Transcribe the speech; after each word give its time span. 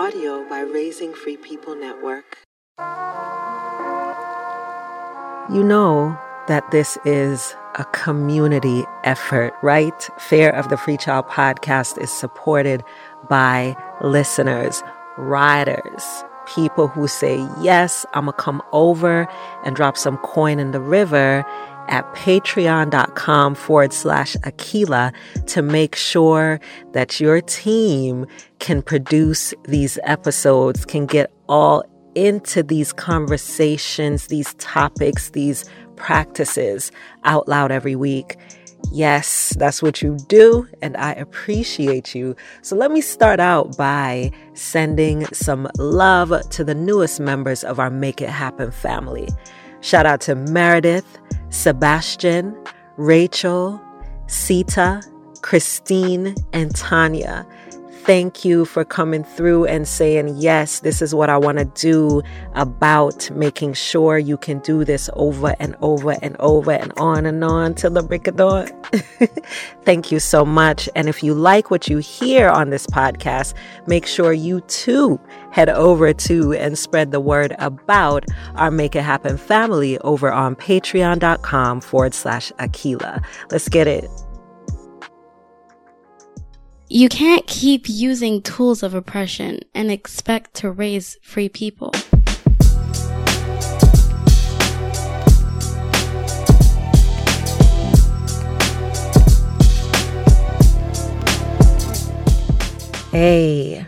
Audio 0.00 0.48
by 0.48 0.60
Raising 0.60 1.12
Free 1.12 1.36
People 1.36 1.74
Network. 1.74 2.38
You 5.54 5.62
know 5.62 6.18
that 6.48 6.64
this 6.70 6.96
is 7.04 7.54
a 7.74 7.84
community 7.92 8.86
effort, 9.04 9.52
right? 9.62 10.08
Fare 10.16 10.56
of 10.56 10.70
the 10.70 10.78
Free 10.78 10.96
Child 10.96 11.26
podcast 11.26 12.00
is 12.00 12.10
supported 12.10 12.82
by 13.28 13.76
listeners, 14.00 14.82
riders, 15.18 16.24
people 16.46 16.88
who 16.88 17.06
say, 17.06 17.46
Yes, 17.60 18.06
I'm 18.14 18.24
gonna 18.24 18.32
come 18.38 18.62
over 18.72 19.28
and 19.66 19.76
drop 19.76 19.98
some 19.98 20.16
coin 20.16 20.58
in 20.58 20.70
the 20.70 20.80
river 20.80 21.44
at 21.90 22.04
patreon.com 22.14 23.54
forward 23.54 23.92
slash 23.92 24.36
Akilah 24.36 25.12
to 25.46 25.62
make 25.62 25.94
sure 25.94 26.60
that 26.92 27.20
your 27.20 27.40
team 27.40 28.26
can 28.58 28.80
produce 28.80 29.52
these 29.64 29.98
episodes, 30.04 30.84
can 30.84 31.06
get 31.06 31.32
all 31.48 31.84
into 32.14 32.62
these 32.62 32.92
conversations, 32.92 34.28
these 34.28 34.54
topics, 34.54 35.30
these 35.30 35.64
practices 35.96 36.90
out 37.24 37.46
loud 37.48 37.70
every 37.70 37.96
week. 37.96 38.36
Yes, 38.90 39.54
that's 39.58 39.82
what 39.82 40.00
you 40.00 40.16
do, 40.28 40.66
and 40.80 40.96
I 40.96 41.12
appreciate 41.12 42.14
you. 42.14 42.34
So 42.62 42.74
let 42.74 42.90
me 42.90 43.02
start 43.02 43.38
out 43.38 43.76
by 43.76 44.32
sending 44.54 45.26
some 45.26 45.68
love 45.76 46.32
to 46.50 46.64
the 46.64 46.74
newest 46.74 47.20
members 47.20 47.62
of 47.62 47.78
our 47.78 47.90
Make 47.90 48.22
It 48.22 48.30
Happen 48.30 48.70
family. 48.70 49.28
Shout 49.80 50.06
out 50.06 50.20
to 50.22 50.34
Meredith, 50.34 51.18
Sebastian, 51.48 52.56
Rachel, 52.96 53.80
Sita, 54.26 55.02
Christine, 55.42 56.34
and 56.52 56.74
Tanya 56.74 57.46
thank 58.04 58.44
you 58.44 58.64
for 58.64 58.84
coming 58.84 59.24
through 59.24 59.66
and 59.66 59.86
saying, 59.86 60.36
yes, 60.36 60.80
this 60.80 61.02
is 61.02 61.14
what 61.14 61.28
I 61.28 61.36
want 61.36 61.58
to 61.58 61.64
do 61.64 62.22
about 62.54 63.30
making 63.30 63.74
sure 63.74 64.18
you 64.18 64.36
can 64.36 64.58
do 64.60 64.84
this 64.84 65.10
over 65.14 65.54
and 65.60 65.76
over 65.80 66.16
and 66.22 66.36
over 66.38 66.72
and 66.72 66.92
on 66.96 67.26
and 67.26 67.44
on 67.44 67.74
till 67.74 67.90
the 67.90 68.02
break 68.02 68.26
of 68.26 68.36
dawn. 68.36 68.68
thank 69.84 70.10
you 70.10 70.18
so 70.18 70.44
much. 70.44 70.88
And 70.94 71.08
if 71.08 71.22
you 71.22 71.34
like 71.34 71.70
what 71.70 71.88
you 71.88 71.98
hear 71.98 72.48
on 72.48 72.70
this 72.70 72.86
podcast, 72.86 73.54
make 73.86 74.06
sure 74.06 74.32
you 74.32 74.60
too 74.62 75.20
head 75.50 75.68
over 75.68 76.12
to 76.12 76.52
and 76.54 76.78
spread 76.78 77.10
the 77.10 77.20
word 77.20 77.54
about 77.58 78.24
our 78.54 78.70
Make 78.70 78.96
It 78.96 79.02
Happen 79.02 79.36
family 79.36 79.98
over 79.98 80.32
on 80.32 80.56
patreon.com 80.56 81.80
forward 81.80 82.14
slash 82.14 82.52
Akilah. 82.58 83.22
Let's 83.50 83.68
get 83.68 83.86
it. 83.86 84.08
You 86.92 87.08
can't 87.08 87.46
keep 87.46 87.88
using 87.88 88.42
tools 88.42 88.82
of 88.82 88.94
oppression 88.94 89.60
and 89.76 89.92
expect 89.92 90.54
to 90.54 90.72
raise 90.72 91.16
free 91.22 91.48
people. 91.48 91.92
Hey, 103.12 103.86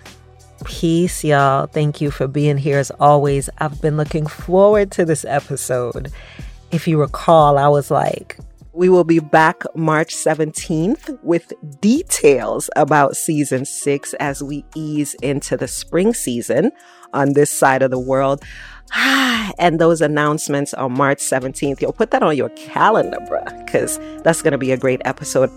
peace, 0.64 1.24
y'all. 1.24 1.66
Thank 1.66 2.00
you 2.00 2.12
for 2.12 2.28
being 2.28 2.56
here 2.56 2.78
as 2.78 2.92
always. 3.00 3.50
I've 3.58 3.82
been 3.82 3.96
looking 3.96 4.28
forward 4.28 4.92
to 4.92 5.04
this 5.04 5.24
episode. 5.24 6.12
If 6.70 6.86
you 6.86 7.00
recall, 7.00 7.58
I 7.58 7.66
was 7.66 7.90
like, 7.90 8.38
we 8.72 8.88
will 8.88 9.04
be 9.04 9.18
back 9.18 9.62
March 9.74 10.14
17th 10.14 11.22
with 11.22 11.52
details 11.80 12.70
about 12.74 13.16
season 13.16 13.64
six 13.64 14.14
as 14.14 14.42
we 14.42 14.64
ease 14.74 15.14
into 15.22 15.56
the 15.56 15.68
spring 15.68 16.14
season 16.14 16.72
on 17.12 17.34
this 17.34 17.50
side 17.50 17.82
of 17.82 17.90
the 17.90 17.98
world. 17.98 18.42
and 18.94 19.78
those 19.78 20.00
announcements 20.00 20.72
on 20.74 20.92
March 20.92 21.18
17th, 21.18 21.80
you'll 21.80 21.92
put 21.92 22.10
that 22.12 22.22
on 22.22 22.36
your 22.36 22.50
calendar, 22.50 23.18
bruh, 23.20 23.64
because 23.64 23.98
that's 24.22 24.42
going 24.42 24.52
to 24.52 24.58
be 24.58 24.72
a 24.72 24.76
great 24.76 25.02
episode. 25.04 25.50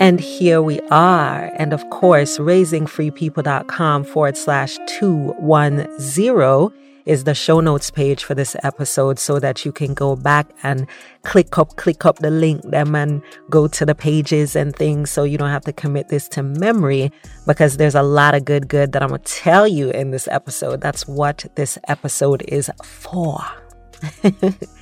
And 0.00 0.18
here 0.18 0.60
we 0.60 0.80
are. 0.90 1.52
And 1.56 1.72
of 1.72 1.88
course, 1.90 2.38
raisingfreepeople.com 2.38 4.04
forward 4.04 4.36
slash 4.36 4.78
210 4.86 6.68
is 7.06 7.24
the 7.24 7.34
show 7.34 7.60
notes 7.60 7.90
page 7.90 8.24
for 8.24 8.34
this 8.34 8.56
episode 8.62 9.18
so 9.18 9.38
that 9.38 9.64
you 9.64 9.72
can 9.72 9.94
go 9.94 10.16
back 10.16 10.50
and 10.62 10.86
click 11.22 11.58
up, 11.58 11.76
click 11.76 12.04
up 12.04 12.18
the 12.18 12.30
link 12.30 12.62
them 12.62 12.94
and 12.94 13.22
go 13.50 13.68
to 13.68 13.84
the 13.84 13.94
pages 13.94 14.56
and 14.56 14.74
things 14.74 15.10
so 15.10 15.24
you 15.24 15.38
don't 15.38 15.50
have 15.50 15.64
to 15.64 15.72
commit 15.72 16.08
this 16.08 16.28
to 16.28 16.42
memory 16.42 17.10
because 17.46 17.76
there's 17.76 17.94
a 17.94 18.02
lot 18.02 18.34
of 18.34 18.44
good, 18.44 18.68
good 18.68 18.92
that 18.92 19.02
I'm 19.02 19.10
to 19.10 19.18
tell 19.18 19.66
you 19.66 19.90
in 19.90 20.10
this 20.10 20.28
episode. 20.28 20.80
That's 20.80 21.06
what 21.06 21.46
this 21.54 21.78
episode 21.88 22.42
is 22.48 22.70
for. 22.82 23.38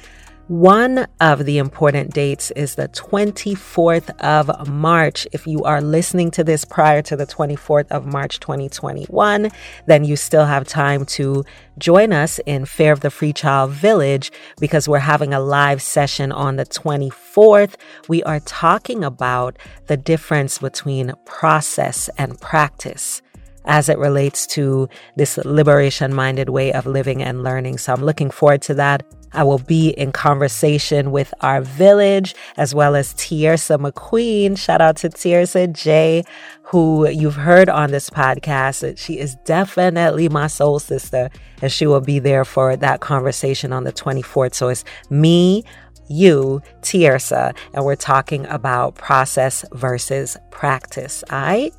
One 0.50 1.06
of 1.21 1.44
the 1.44 1.59
important 1.59 2.12
dates 2.12 2.50
is 2.50 2.75
the 2.75 2.88
24th 2.88 4.11
of 4.19 4.69
March. 4.69 5.25
If 5.31 5.47
you 5.47 5.62
are 5.62 5.81
listening 5.81 6.33
to 6.33 6.43
this 6.43 6.65
prior 6.65 7.03
to 7.03 7.15
the 7.15 7.25
24th 7.25 7.87
of 7.93 8.05
March 8.05 8.41
2021, 8.41 9.53
then 9.87 10.03
you 10.03 10.16
still 10.16 10.47
have 10.47 10.66
time 10.66 11.05
to 11.05 11.44
join 11.78 12.12
us 12.12 12.41
in 12.47 12.65
Fare 12.65 12.93
of 12.93 12.99
the 12.99 13.12
Free 13.12 13.33
Child 13.33 13.71
Village 13.71 14.33
because 14.59 14.88
we're 14.88 14.99
having 14.99 15.33
a 15.33 15.38
live 15.38 15.81
session 15.81 16.33
on 16.33 16.56
the 16.56 16.67
24th. 16.67 17.77
We 18.09 18.25
are 18.25 18.41
talking 18.41 19.05
about 19.05 19.56
the 19.87 19.97
difference 19.97 20.59
between 20.59 21.12
process 21.27 22.11
and 22.19 22.41
practice 22.41 23.22
as 23.65 23.88
it 23.88 23.98
relates 23.98 24.47
to 24.48 24.88
this 25.16 25.37
liberation 25.38 26.15
minded 26.15 26.48
way 26.48 26.72
of 26.72 26.87
living 26.87 27.22
and 27.22 27.43
learning. 27.43 27.78
So 27.78 27.93
I'm 27.93 28.04
looking 28.04 28.31
forward 28.31 28.62
to 28.62 28.75
that. 28.75 29.03
I 29.32 29.44
will 29.44 29.59
be 29.59 29.91
in 29.91 30.10
conversation 30.12 31.12
with 31.12 31.32
our 31.41 31.60
village 31.60 32.34
as 32.56 32.75
well 32.75 32.97
as 32.97 33.15
Tiersa 33.15 33.78
McQueen. 33.78 34.59
Shout 34.59 34.81
out 34.81 34.97
to 34.97 35.09
Tiersa 35.09 35.72
J, 35.72 36.25
who 36.62 37.09
you've 37.09 37.37
heard 37.37 37.69
on 37.69 37.93
this 37.93 38.10
podcast. 38.10 38.99
She 38.99 39.19
is 39.19 39.37
definitely 39.44 40.28
my 40.28 40.49
soul 40.49 40.81
sister, 40.81 41.31
and 41.62 41.70
she 41.70 41.87
will 41.87 42.00
be 42.00 42.19
there 42.19 42.44
for 42.44 42.75
that 42.76 43.00
conversation 43.00 43.72
on 43.72 43.84
the 43.84 43.93
24th. 43.93 44.54
So 44.54 44.69
it's 44.69 44.84
me, 45.10 45.62
you, 46.09 46.60
Tiersa, 46.81 47.54
and 47.72 47.84
we're 47.84 47.94
talking 47.94 48.47
about 48.47 48.97
process 48.97 49.65
versus 49.72 50.37
practice. 50.50 51.22
Right? 51.31 51.72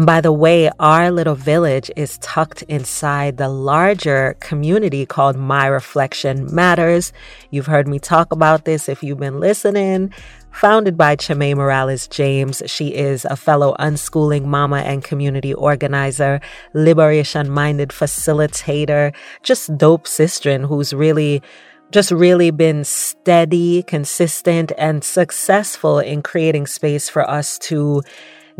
And 0.00 0.06
by 0.06 0.22
the 0.22 0.32
way, 0.32 0.70
our 0.80 1.10
little 1.10 1.34
village 1.34 1.90
is 1.94 2.16
tucked 2.22 2.62
inside 2.62 3.36
the 3.36 3.50
larger 3.50 4.34
community 4.40 5.04
called 5.04 5.36
My 5.36 5.66
Reflection 5.66 6.48
Matters. 6.54 7.12
You've 7.50 7.66
heard 7.66 7.86
me 7.86 7.98
talk 7.98 8.32
about 8.32 8.64
this 8.64 8.88
if 8.88 9.02
you've 9.02 9.20
been 9.20 9.40
listening. 9.40 10.14
Founded 10.52 10.96
by 10.96 11.16
Chemay 11.16 11.54
Morales 11.54 12.08
James, 12.08 12.62
she 12.64 12.94
is 12.94 13.26
a 13.26 13.36
fellow 13.36 13.76
unschooling 13.78 14.46
mama 14.46 14.78
and 14.78 15.04
community 15.04 15.52
organizer, 15.52 16.40
liberation 16.72 17.50
minded 17.50 17.90
facilitator, 17.90 19.14
just 19.42 19.76
dope 19.76 20.06
sister 20.06 20.60
who's 20.60 20.94
really 20.94 21.42
just 21.90 22.10
really 22.10 22.50
been 22.50 22.84
steady, 22.84 23.82
consistent, 23.82 24.72
and 24.78 25.04
successful 25.04 25.98
in 25.98 26.22
creating 26.22 26.66
space 26.66 27.10
for 27.10 27.28
us 27.28 27.58
to 27.58 28.00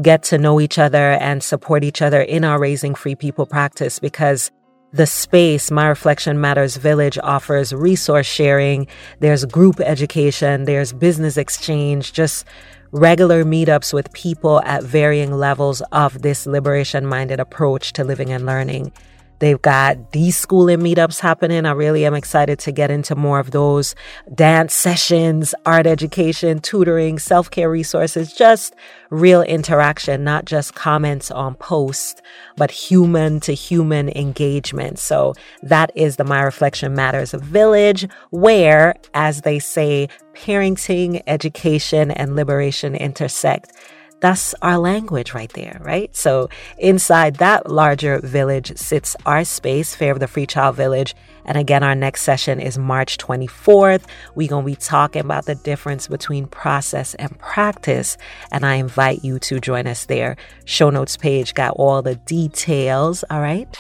get 0.02 0.22
to 0.24 0.38
know 0.38 0.60
each 0.60 0.78
other 0.78 1.12
and 1.12 1.42
support 1.42 1.84
each 1.84 2.02
other 2.02 2.20
in 2.20 2.44
our 2.44 2.58
Raising 2.58 2.94
Free 2.94 3.14
People 3.14 3.46
practice 3.46 3.98
because 3.98 4.50
the 4.92 5.06
space, 5.06 5.70
My 5.70 5.86
Reflection 5.86 6.40
Matters 6.40 6.76
Village, 6.76 7.18
offers 7.22 7.72
resource 7.72 8.26
sharing. 8.26 8.88
There's 9.20 9.44
group 9.44 9.80
education. 9.80 10.64
There's 10.64 10.92
business 10.92 11.36
exchange, 11.36 12.12
just 12.12 12.44
regular 12.92 13.44
meetups 13.44 13.92
with 13.92 14.12
people 14.12 14.60
at 14.64 14.82
varying 14.82 15.32
levels 15.32 15.80
of 15.92 16.22
this 16.22 16.44
liberation 16.46 17.06
minded 17.06 17.38
approach 17.38 17.93
to 17.93 18.04
living 18.04 18.31
and 18.31 18.44
learning. 18.44 18.93
They've 19.40 19.60
got 19.60 20.12
deschooling 20.12 20.82
meetups 20.82 21.20
happening. 21.20 21.66
I 21.66 21.72
really 21.72 22.04
am 22.04 22.14
excited 22.14 22.58
to 22.60 22.72
get 22.72 22.90
into 22.90 23.16
more 23.16 23.40
of 23.40 23.50
those 23.50 23.94
dance 24.34 24.75
sessions, 24.75 25.54
art 25.66 25.87
education, 25.87 26.60
tutoring, 26.60 27.19
self 27.19 27.50
care 27.50 27.70
resources, 27.70 28.32
just 28.32 28.75
real 29.10 29.42
interaction, 29.42 30.22
not 30.25 30.44
just 30.44 30.75
comments 30.75 31.31
on 31.31 31.54
posts, 31.56 32.20
but 32.56 32.70
human 32.70 33.40
to 33.40 33.52
human 33.54 34.10
engagement. 34.10 34.98
So 34.98 35.34
that 35.62 35.90
is 35.94 36.16
the 36.16 36.25
My 36.25 36.43
Reflection 36.43 36.94
Matters 36.94 37.32
village 37.32 38.06
where, 38.31 38.94
as 39.14 39.40
they 39.40 39.58
say, 39.58 40.08
parenting, 40.34 41.22
education, 41.26 42.10
and 42.10 42.36
liberation 42.36 42.94
intersect. 42.94 43.72
That's 44.20 44.55
our 44.61 44.78
language 44.78 45.32
right 45.32 45.52
there, 45.55 45.81
right? 45.81 46.14
So 46.14 46.50
inside 46.78 47.37
that 47.37 47.70
larger 47.70 48.20
village 48.20 48.76
sits 48.76 49.17
our 49.25 49.44
space, 49.44 49.94
Fare 49.94 50.12
of 50.12 50.20
the 50.20 50.28
Free 50.28 50.46
Child 50.46 50.76
Village. 50.76 51.14
And 51.46 51.56
again, 51.56 51.82
our 51.82 51.94
next 51.94 52.22
session 52.22 52.61
is 52.61 52.76
March 52.76 53.17
24th. 53.17 54.05
We're 54.34 54.49
going 54.49 54.64
to 54.64 54.70
be 54.70 54.76
talking 54.76 55.22
about 55.22 55.46
the 55.46 55.55
difference 55.55 56.06
between 56.06 56.46
process 56.46 57.14
and 57.14 57.37
practice. 57.38 58.19
And 58.52 58.67
I 58.67 58.75
invite 58.75 59.25
you 59.25 59.38
to 59.40 59.58
join 59.58 59.87
us 59.87 60.05
there. 60.05 60.37
Show 60.67 60.90
notes 60.90 61.17
page 61.17 61.55
got 61.55 61.72
all 61.76 62.02
the 62.02 62.17
details. 62.17 63.25
All 63.31 63.40
right. 63.40 63.75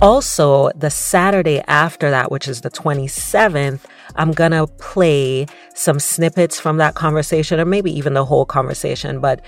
Also, 0.00 0.70
the 0.76 0.90
Saturday 0.90 1.60
after 1.66 2.08
that, 2.08 2.30
which 2.30 2.46
is 2.46 2.60
the 2.60 2.70
27th, 2.70 3.80
I'm 4.14 4.30
going 4.30 4.52
to 4.52 4.68
play 4.78 5.46
some 5.74 5.98
snippets 5.98 6.60
from 6.60 6.76
that 6.76 6.94
conversation 6.94 7.58
or 7.58 7.64
maybe 7.64 7.90
even 7.90 8.14
the 8.14 8.24
whole 8.24 8.46
conversation. 8.46 9.18
But 9.18 9.44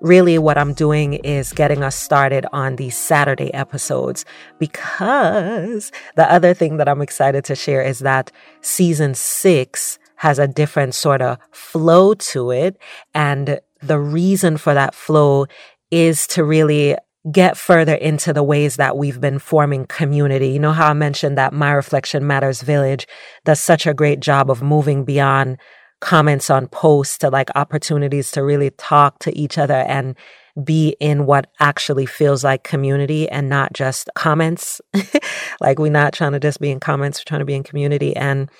really, 0.00 0.38
what 0.38 0.58
I'm 0.58 0.74
doing 0.74 1.14
is 1.14 1.52
getting 1.52 1.84
us 1.84 1.94
started 1.94 2.46
on 2.52 2.76
these 2.76 2.96
Saturday 2.96 3.54
episodes 3.54 4.24
because 4.58 5.92
the 6.16 6.30
other 6.32 6.52
thing 6.52 6.78
that 6.78 6.88
I'm 6.88 7.00
excited 7.00 7.44
to 7.44 7.54
share 7.54 7.82
is 7.82 8.00
that 8.00 8.32
season 8.60 9.14
six 9.14 10.00
has 10.16 10.40
a 10.40 10.48
different 10.48 10.96
sort 10.96 11.22
of 11.22 11.38
flow 11.52 12.14
to 12.14 12.50
it. 12.50 12.76
And 13.14 13.60
the 13.80 14.00
reason 14.00 14.56
for 14.56 14.74
that 14.74 14.96
flow 14.96 15.46
is 15.92 16.26
to 16.28 16.42
really 16.42 16.96
get 17.30 17.56
further 17.56 17.94
into 17.94 18.32
the 18.32 18.42
ways 18.42 18.76
that 18.76 18.96
we've 18.96 19.20
been 19.20 19.38
forming 19.38 19.86
community. 19.86 20.48
You 20.48 20.58
know 20.58 20.72
how 20.72 20.88
I 20.88 20.92
mentioned 20.92 21.38
that 21.38 21.52
My 21.52 21.72
Reflection 21.72 22.26
Matters 22.26 22.62
Village 22.62 23.06
does 23.44 23.60
such 23.60 23.86
a 23.86 23.94
great 23.94 24.20
job 24.20 24.50
of 24.50 24.62
moving 24.62 25.04
beyond 25.04 25.58
comments 26.00 26.50
on 26.50 26.66
posts 26.66 27.18
to 27.18 27.30
like 27.30 27.48
opportunities 27.54 28.32
to 28.32 28.42
really 28.42 28.70
talk 28.70 29.20
to 29.20 29.36
each 29.38 29.56
other 29.56 29.74
and 29.74 30.16
be 30.64 30.96
in 30.98 31.26
what 31.26 31.48
actually 31.60 32.06
feels 32.06 32.42
like 32.42 32.64
community 32.64 33.28
and 33.28 33.48
not 33.48 33.72
just 33.72 34.10
comments. 34.16 34.80
like 35.60 35.78
we're 35.78 35.92
not 35.92 36.12
trying 36.12 36.32
to 36.32 36.40
just 36.40 36.60
be 36.60 36.70
in 36.70 36.80
comments, 36.80 37.20
we're 37.20 37.28
trying 37.28 37.38
to 37.38 37.44
be 37.46 37.54
in 37.54 37.62
community. 37.62 38.16
And 38.16 38.50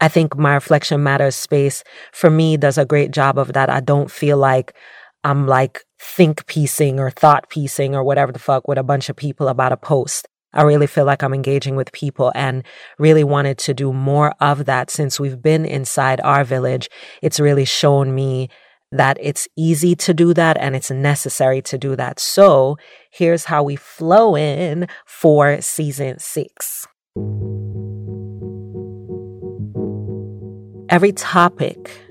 I 0.00 0.08
think 0.08 0.36
my 0.36 0.54
reflection 0.54 1.02
matters 1.02 1.34
space 1.34 1.82
for 2.12 2.30
me 2.30 2.56
does 2.56 2.78
a 2.78 2.84
great 2.84 3.10
job 3.10 3.38
of 3.38 3.52
that. 3.54 3.70
I 3.70 3.80
don't 3.80 4.10
feel 4.10 4.38
like 4.38 4.74
I'm 5.24 5.46
like 5.46 5.84
think 6.04 6.46
piecing 6.46 7.00
or 7.00 7.10
thought 7.10 7.48
piecing 7.48 7.94
or 7.94 8.04
whatever 8.04 8.30
the 8.30 8.38
fuck 8.38 8.68
with 8.68 8.76
a 8.76 8.82
bunch 8.82 9.08
of 9.08 9.16
people 9.16 9.48
about 9.48 9.72
a 9.72 9.76
post. 9.76 10.28
I 10.52 10.62
really 10.62 10.86
feel 10.86 11.04
like 11.04 11.22
I'm 11.22 11.34
engaging 11.34 11.76
with 11.76 11.90
people 11.92 12.30
and 12.34 12.62
really 12.98 13.24
wanted 13.24 13.58
to 13.58 13.74
do 13.74 13.92
more 13.92 14.34
of 14.38 14.66
that 14.66 14.90
since 14.90 15.18
we've 15.18 15.42
been 15.42 15.64
inside 15.64 16.20
our 16.20 16.44
village. 16.44 16.88
It's 17.22 17.40
really 17.40 17.64
shown 17.64 18.14
me 18.14 18.50
that 18.92 19.16
it's 19.20 19.48
easy 19.56 19.96
to 19.96 20.14
do 20.14 20.32
that 20.34 20.56
and 20.60 20.76
it's 20.76 20.90
necessary 20.90 21.60
to 21.62 21.78
do 21.78 21.96
that. 21.96 22.20
So 22.20 22.76
here's 23.10 23.46
how 23.46 23.62
we 23.64 23.74
flow 23.74 24.36
in 24.36 24.86
for 25.06 25.60
season 25.60 26.18
six. 26.20 26.86
Every 30.90 31.12
topic 31.12 32.03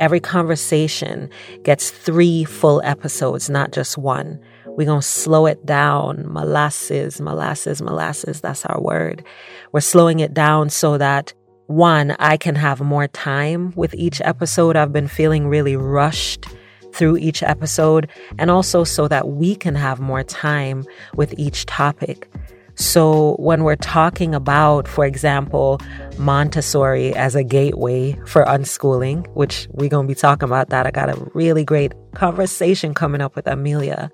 Every 0.00 0.20
conversation 0.20 1.30
gets 1.62 1.90
three 1.90 2.44
full 2.44 2.82
episodes, 2.84 3.48
not 3.48 3.72
just 3.72 3.96
one. 3.96 4.40
We're 4.66 4.86
going 4.86 5.00
to 5.00 5.06
slow 5.06 5.46
it 5.46 5.64
down. 5.64 6.24
Molasses, 6.26 7.20
molasses, 7.20 7.80
molasses. 7.80 8.40
That's 8.40 8.66
our 8.66 8.80
word. 8.80 9.24
We're 9.72 9.80
slowing 9.80 10.18
it 10.20 10.34
down 10.34 10.70
so 10.70 10.98
that 10.98 11.32
one, 11.66 12.16
I 12.18 12.36
can 12.36 12.56
have 12.56 12.80
more 12.80 13.06
time 13.08 13.72
with 13.76 13.94
each 13.94 14.20
episode. 14.22 14.76
I've 14.76 14.92
been 14.92 15.08
feeling 15.08 15.46
really 15.48 15.76
rushed 15.76 16.46
through 16.92 17.16
each 17.16 17.42
episode, 17.42 18.08
and 18.38 18.50
also 18.50 18.84
so 18.84 19.08
that 19.08 19.28
we 19.28 19.56
can 19.56 19.74
have 19.74 19.98
more 19.98 20.22
time 20.22 20.84
with 21.16 21.34
each 21.38 21.66
topic. 21.66 22.28
So, 22.76 23.36
when 23.38 23.62
we're 23.62 23.76
talking 23.76 24.34
about, 24.34 24.88
for 24.88 25.04
example, 25.04 25.80
Montessori 26.18 27.14
as 27.14 27.36
a 27.36 27.44
gateway 27.44 28.18
for 28.26 28.44
unschooling, 28.44 29.26
which 29.34 29.68
we're 29.70 29.88
going 29.88 30.06
to 30.06 30.10
be 30.10 30.18
talking 30.18 30.48
about 30.48 30.70
that, 30.70 30.86
I 30.86 30.90
got 30.90 31.08
a 31.08 31.30
really 31.34 31.64
great 31.64 31.92
conversation 32.14 32.92
coming 32.92 33.20
up 33.20 33.36
with 33.36 33.46
Amelia. 33.46 34.10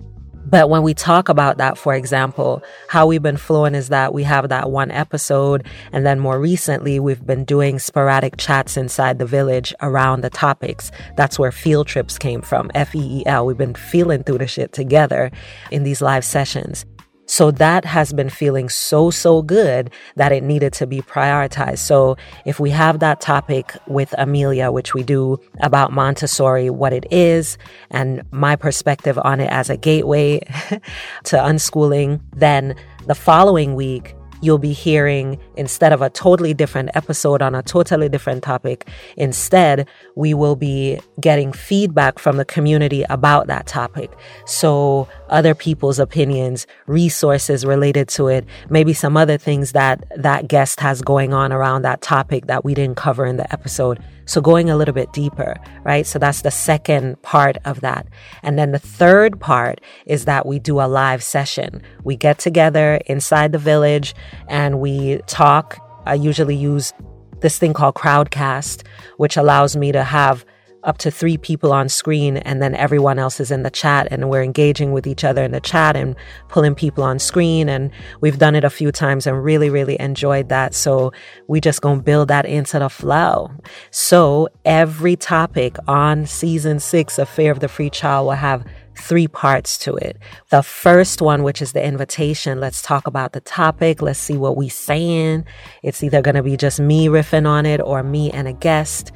But 0.50 0.68
when 0.68 0.82
we 0.82 0.94
talk 0.94 1.28
about 1.28 1.58
that, 1.58 1.78
for 1.78 1.94
example, 1.94 2.62
how 2.88 3.06
we've 3.06 3.22
been 3.22 3.36
flowing 3.36 3.74
is 3.74 3.88
that 3.90 4.12
we 4.12 4.24
have 4.24 4.48
that 4.48 4.70
one 4.70 4.90
episode. 4.90 5.64
And 5.92 6.04
then 6.04 6.18
more 6.18 6.40
recently, 6.40 6.98
we've 6.98 7.24
been 7.24 7.44
doing 7.44 7.78
sporadic 7.78 8.36
chats 8.36 8.76
inside 8.76 9.18
the 9.18 9.26
village 9.26 9.72
around 9.80 10.22
the 10.22 10.30
topics. 10.30 10.90
That's 11.16 11.38
where 11.38 11.52
feel 11.52 11.84
trips 11.84 12.18
came 12.18 12.42
from. 12.42 12.70
F 12.74 12.94
E 12.94 13.20
E 13.20 13.22
L. 13.26 13.46
We've 13.46 13.56
been 13.56 13.74
feeling 13.74 14.24
through 14.24 14.38
the 14.38 14.48
shit 14.48 14.72
together 14.72 15.30
in 15.70 15.84
these 15.84 16.02
live 16.02 16.24
sessions. 16.24 16.84
So 17.30 17.52
that 17.52 17.84
has 17.84 18.12
been 18.12 18.28
feeling 18.28 18.68
so, 18.68 19.12
so 19.12 19.40
good 19.40 19.92
that 20.16 20.32
it 20.32 20.42
needed 20.42 20.72
to 20.72 20.86
be 20.88 21.00
prioritized. 21.00 21.78
So 21.78 22.16
if 22.44 22.58
we 22.58 22.70
have 22.70 22.98
that 22.98 23.20
topic 23.20 23.72
with 23.86 24.12
Amelia, 24.18 24.72
which 24.72 24.94
we 24.94 25.04
do 25.04 25.38
about 25.60 25.92
Montessori, 25.92 26.70
what 26.70 26.92
it 26.92 27.06
is, 27.12 27.56
and 27.92 28.24
my 28.32 28.56
perspective 28.56 29.16
on 29.22 29.38
it 29.38 29.48
as 29.52 29.70
a 29.70 29.76
gateway 29.76 30.40
to 31.22 31.36
unschooling, 31.36 32.20
then 32.34 32.74
the 33.06 33.14
following 33.14 33.76
week, 33.76 34.16
you'll 34.40 34.58
be 34.58 34.72
hearing 34.72 35.38
instead 35.56 35.92
of 35.92 36.02
a 36.02 36.10
totally 36.10 36.54
different 36.54 36.90
episode 36.94 37.42
on 37.42 37.54
a 37.54 37.62
totally 37.62 38.08
different 38.08 38.42
topic. 38.42 38.88
Instead, 39.16 39.88
we 40.16 40.34
will 40.34 40.56
be 40.56 41.00
getting 41.20 41.52
feedback 41.52 42.18
from 42.18 42.36
the 42.36 42.44
community 42.44 43.04
about 43.10 43.46
that 43.46 43.66
topic. 43.66 44.10
So 44.46 45.08
other 45.28 45.54
people's 45.54 45.98
opinions, 45.98 46.66
resources 46.86 47.64
related 47.64 48.08
to 48.10 48.28
it, 48.28 48.44
maybe 48.68 48.92
some 48.92 49.16
other 49.16 49.38
things 49.38 49.72
that 49.72 50.04
that 50.16 50.48
guest 50.48 50.80
has 50.80 51.02
going 51.02 51.32
on 51.32 51.52
around 51.52 51.82
that 51.82 52.00
topic 52.00 52.46
that 52.46 52.64
we 52.64 52.74
didn't 52.74 52.96
cover 52.96 53.24
in 53.26 53.36
the 53.36 53.50
episode. 53.52 53.98
So 54.30 54.40
going 54.40 54.70
a 54.70 54.76
little 54.76 54.94
bit 54.94 55.12
deeper, 55.12 55.56
right? 55.82 56.06
So 56.06 56.20
that's 56.20 56.42
the 56.42 56.52
second 56.52 57.20
part 57.22 57.56
of 57.64 57.80
that. 57.80 58.06
And 58.44 58.56
then 58.56 58.70
the 58.70 58.78
third 58.78 59.40
part 59.40 59.80
is 60.06 60.24
that 60.26 60.46
we 60.46 60.60
do 60.60 60.80
a 60.80 60.86
live 60.86 61.20
session. 61.20 61.82
We 62.04 62.14
get 62.14 62.38
together 62.38 63.00
inside 63.06 63.50
the 63.50 63.58
village 63.58 64.14
and 64.46 64.78
we 64.78 65.18
talk. 65.26 65.84
I 66.06 66.14
usually 66.14 66.54
use 66.54 66.92
this 67.40 67.58
thing 67.58 67.72
called 67.72 67.96
Crowdcast, 67.96 68.86
which 69.16 69.36
allows 69.36 69.74
me 69.74 69.90
to 69.90 70.04
have 70.04 70.44
up 70.82 70.98
to 70.98 71.10
three 71.10 71.36
people 71.36 71.72
on 71.72 71.88
screen 71.88 72.36
and 72.38 72.62
then 72.62 72.74
everyone 72.74 73.18
else 73.18 73.40
is 73.40 73.50
in 73.50 73.62
the 73.62 73.70
chat 73.70 74.08
and 74.10 74.30
we're 74.30 74.42
engaging 74.42 74.92
with 74.92 75.06
each 75.06 75.24
other 75.24 75.42
in 75.44 75.52
the 75.52 75.60
chat 75.60 75.96
and 75.96 76.16
pulling 76.48 76.74
people 76.74 77.04
on 77.04 77.18
screen 77.18 77.68
and 77.68 77.90
we've 78.20 78.38
done 78.38 78.54
it 78.54 78.64
a 78.64 78.70
few 78.70 78.90
times 78.90 79.26
and 79.26 79.44
really 79.44 79.70
really 79.70 79.98
enjoyed 80.00 80.48
that 80.48 80.74
so 80.74 81.12
we 81.48 81.60
just 81.60 81.80
gonna 81.80 82.02
build 82.02 82.28
that 82.28 82.46
into 82.46 82.78
the 82.78 82.88
flow 82.88 83.50
so 83.90 84.48
every 84.64 85.16
topic 85.16 85.76
on 85.86 86.26
season 86.26 86.80
six 86.80 87.18
of 87.18 87.28
Fare 87.28 87.52
of 87.52 87.60
the 87.60 87.68
Free 87.68 87.90
Child 87.90 88.26
will 88.26 88.32
have 88.32 88.64
three 89.00 89.28
parts 89.28 89.78
to 89.78 89.96
it. 89.96 90.18
The 90.50 90.62
first 90.62 91.22
one, 91.22 91.42
which 91.42 91.62
is 91.62 91.72
the 91.72 91.84
invitation, 91.84 92.60
let's 92.60 92.82
talk 92.82 93.06
about 93.06 93.32
the 93.32 93.40
topic. 93.40 94.02
Let's 94.02 94.18
see 94.18 94.36
what 94.36 94.56
we 94.56 94.68
saying. 94.68 95.44
It's 95.82 96.02
either 96.02 96.22
going 96.22 96.34
to 96.34 96.42
be 96.42 96.56
just 96.56 96.80
me 96.80 97.06
riffing 97.06 97.46
on 97.46 97.66
it 97.66 97.80
or 97.80 98.02
me 98.02 98.30
and 98.30 98.46
a 98.46 98.52
guest. 98.52 99.12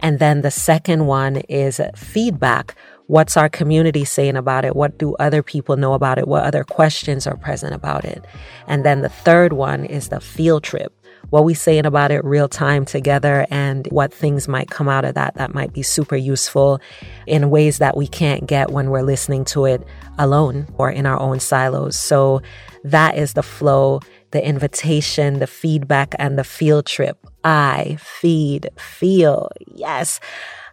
And 0.00 0.18
then 0.18 0.42
the 0.42 0.50
second 0.50 1.06
one 1.06 1.36
is 1.48 1.80
feedback. 1.94 2.76
What's 3.06 3.36
our 3.36 3.48
community 3.48 4.04
saying 4.04 4.36
about 4.36 4.64
it? 4.64 4.74
What 4.74 4.98
do 4.98 5.14
other 5.16 5.42
people 5.42 5.76
know 5.76 5.94
about 5.94 6.18
it? 6.18 6.26
What 6.26 6.42
other 6.42 6.64
questions 6.64 7.26
are 7.26 7.36
present 7.36 7.72
about 7.72 8.04
it? 8.04 8.24
And 8.66 8.84
then 8.84 9.02
the 9.02 9.08
third 9.08 9.52
one 9.52 9.84
is 9.84 10.08
the 10.08 10.20
feel 10.20 10.60
trip. 10.60 10.92
What 11.30 11.44
we 11.44 11.54
saying 11.54 11.86
about 11.86 12.10
it 12.10 12.24
real 12.24 12.48
time 12.48 12.84
together 12.84 13.46
and 13.50 13.86
what 13.90 14.12
things 14.12 14.48
might 14.48 14.70
come 14.70 14.88
out 14.88 15.04
of 15.04 15.14
that 15.14 15.34
that 15.36 15.54
might 15.54 15.72
be 15.72 15.82
super 15.82 16.16
useful 16.16 16.80
in 17.26 17.50
ways 17.50 17.78
that 17.78 17.96
we 17.96 18.06
can't 18.06 18.46
get 18.46 18.70
when 18.70 18.90
we're 18.90 19.02
listening 19.02 19.44
to 19.46 19.64
it 19.64 19.84
alone 20.18 20.68
or 20.78 20.90
in 20.90 21.06
our 21.06 21.18
own 21.18 21.40
silos. 21.40 21.96
So 21.96 22.42
that 22.84 23.16
is 23.18 23.32
the 23.32 23.42
flow, 23.42 24.00
the 24.30 24.44
invitation, 24.44 25.40
the 25.40 25.48
feedback, 25.48 26.14
and 26.18 26.38
the 26.38 26.44
feel 26.44 26.82
trip 26.82 27.18
I 27.46 27.96
feed, 28.00 28.70
feel. 28.76 29.50
Yes. 29.68 30.18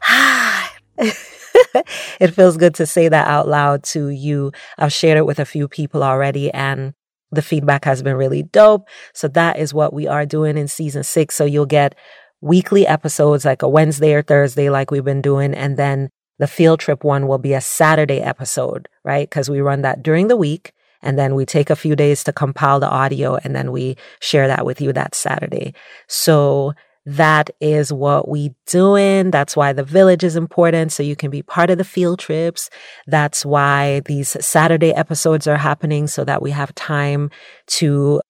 it 0.97 2.31
feels 2.33 2.57
good 2.57 2.73
to 2.75 2.87
say 2.87 3.09
that 3.09 3.27
out 3.27 3.47
loud 3.47 3.83
to 3.83 4.09
you. 4.09 4.51
I've 4.79 4.91
shared 4.91 5.19
it 5.19 5.27
with 5.27 5.37
a 5.37 5.45
few 5.45 5.67
people 5.67 6.03
already 6.03 6.51
and 6.51 6.95
the 7.31 7.43
feedback 7.43 7.85
has 7.85 8.01
been 8.01 8.15
really 8.15 8.41
dope. 8.41 8.87
So 9.13 9.27
that 9.29 9.59
is 9.59 9.71
what 9.71 9.93
we 9.93 10.07
are 10.07 10.25
doing 10.25 10.57
in 10.57 10.67
season 10.67 11.03
six. 11.03 11.35
So 11.35 11.45
you'll 11.45 11.67
get 11.67 11.93
weekly 12.41 12.87
episodes 12.87 13.45
like 13.45 13.61
a 13.61 13.69
Wednesday 13.69 14.15
or 14.15 14.23
Thursday, 14.23 14.71
like 14.71 14.89
we've 14.89 15.05
been 15.05 15.21
doing. 15.21 15.53
And 15.53 15.77
then 15.77 16.09
the 16.39 16.47
feel 16.47 16.75
trip 16.75 17.03
one 17.03 17.27
will 17.27 17.37
be 17.37 17.53
a 17.53 17.61
Saturday 17.61 18.19
episode, 18.19 18.89
right? 19.05 19.29
Because 19.29 19.47
we 19.47 19.61
run 19.61 19.83
that 19.83 20.01
during 20.01 20.27
the 20.27 20.37
week. 20.37 20.73
And 21.03 21.19
then 21.19 21.35
we 21.35 21.45
take 21.45 21.69
a 21.69 21.75
few 21.75 21.95
days 21.95 22.23
to 22.23 22.33
compile 22.33 22.79
the 22.79 22.89
audio 22.89 23.35
and 23.43 23.55
then 23.55 23.71
we 23.71 23.97
share 24.21 24.47
that 24.47 24.65
with 24.65 24.81
you 24.81 24.93
that 24.93 25.13
Saturday. 25.13 25.73
So 26.07 26.73
that 27.05 27.49
is 27.59 27.91
what 27.91 28.29
we 28.29 28.55
doing. 28.65 29.29
That's 29.29 29.57
why 29.57 29.73
the 29.73 29.83
village 29.83 30.23
is 30.23 30.35
important. 30.35 30.93
So 30.93 31.03
you 31.03 31.15
can 31.15 31.29
be 31.29 31.41
part 31.41 31.69
of 31.69 31.77
the 31.77 31.83
feel 31.83 32.15
trips. 32.15 32.69
That's 33.07 33.45
why 33.45 34.01
these 34.05 34.37
Saturday 34.45 34.93
episodes 34.93 35.45
are 35.47 35.57
happening 35.57 36.07
so 36.07 36.23
that 36.23 36.41
we 36.41 36.51
have 36.51 36.73
time 36.75 37.29
to 37.67 38.21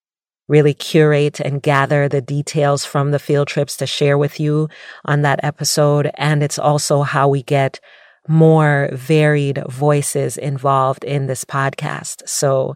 really 0.48 0.74
curate 0.74 1.40
and 1.40 1.62
gather 1.62 2.10
the 2.10 2.22
details 2.22 2.84
from 2.84 3.12
the 3.12 3.20
feel 3.20 3.46
trips 3.46 3.78
to 3.78 3.88
share 3.88 4.18
with 4.18 4.40
you 4.40 4.68
on 5.06 5.22
that 5.22 5.40
episode. 5.44 6.12
And 6.16 6.44
it's 6.44 6.60
also 6.60 7.04
how 7.04 7.28
we 7.30 7.44
get 7.44 7.80
more 8.28 8.90
varied 8.94 9.62
voices 9.70 10.38
involved 10.38 11.04
in 11.04 11.28
this 11.28 11.44
podcast. 11.44 12.28
So 12.28 12.76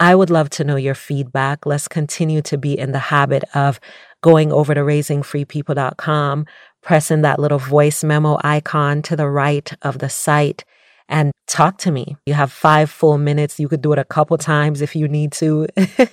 I 0.00 0.14
would 0.14 0.30
love 0.30 0.48
to 0.50 0.64
know 0.64 0.76
your 0.76 0.94
feedback. 0.94 1.66
Let's 1.66 1.88
continue 1.88 2.40
to 2.42 2.56
be 2.56 2.78
in 2.78 2.92
the 2.92 2.98
habit 2.98 3.44
of 3.54 3.80
going 4.22 4.52
over 4.52 4.74
to 4.74 4.80
raisingfreepeople.com, 4.80 6.46
pressing 6.82 7.22
that 7.22 7.38
little 7.38 7.58
voice 7.58 8.04
memo 8.04 8.38
icon 8.42 9.02
to 9.02 9.16
the 9.16 9.28
right 9.28 9.72
of 9.82 9.98
the 9.98 10.08
site 10.08 10.64
and 11.08 11.32
talk 11.46 11.78
to 11.78 11.90
me. 11.90 12.16
You 12.26 12.34
have 12.34 12.52
five 12.52 12.90
full 12.90 13.18
minutes. 13.18 13.58
You 13.58 13.68
could 13.68 13.82
do 13.82 13.92
it 13.92 13.98
a 13.98 14.04
couple 14.04 14.36
times 14.38 14.82
if 14.82 14.94
you 14.94 15.08
need 15.08 15.32
to, 15.32 15.66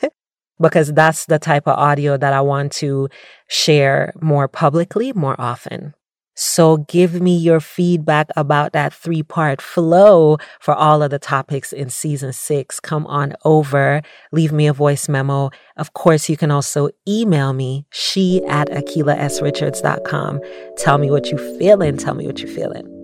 because 0.59 0.93
that's 0.93 1.25
the 1.25 1.39
type 1.39 1.67
of 1.67 1.77
audio 1.77 2.17
that 2.17 2.33
I 2.33 2.41
want 2.41 2.71
to 2.73 3.09
share 3.47 4.13
more 4.21 4.47
publicly 4.47 5.13
more 5.13 5.39
often. 5.39 5.93
So 6.35 6.77
give 6.77 7.21
me 7.21 7.37
your 7.37 7.59
feedback 7.59 8.29
about 8.35 8.73
that 8.73 8.93
three 8.93 9.23
part 9.23 9.61
flow 9.61 10.37
for 10.59 10.73
all 10.73 11.01
of 11.01 11.11
the 11.11 11.19
topics 11.19 11.73
in 11.73 11.89
season 11.89 12.33
six. 12.33 12.79
Come 12.79 13.07
on 13.07 13.33
over, 13.43 14.01
leave 14.31 14.51
me 14.51 14.67
a 14.67 14.73
voice 14.73 15.09
memo. 15.09 15.49
Of 15.77 15.93
course, 15.93 16.29
you 16.29 16.37
can 16.37 16.51
also 16.51 16.89
email 17.07 17.53
me, 17.53 17.85
she 17.89 18.43
at 18.45 18.69
akilahsrichards.com. 18.69 20.41
Tell 20.77 20.97
me 20.97 21.09
what 21.09 21.31
you 21.31 21.37
feeling. 21.57 21.97
Tell 21.97 22.13
me 22.13 22.25
what 22.25 22.39
you 22.39 22.47
feeling. 22.47 22.94